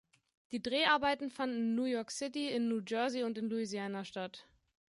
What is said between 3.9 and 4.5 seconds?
statt.